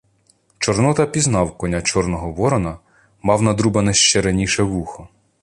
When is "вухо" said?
4.63-5.07